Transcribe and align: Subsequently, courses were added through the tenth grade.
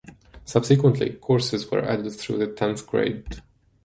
Subsequently, 0.45 1.11
courses 1.11 1.69
were 1.69 1.83
added 1.85 2.13
through 2.13 2.39
the 2.39 2.47
tenth 2.51 2.87
grade. 2.87 3.39